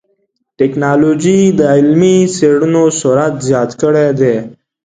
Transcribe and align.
ټکنالوجي 0.59 1.39
د 1.57 1.59
علمي 1.73 2.17
څېړنو 2.35 2.83
سرعت 2.99 3.35
زیات 3.47 3.69
کړی 3.81 4.09
دی. 4.19 4.35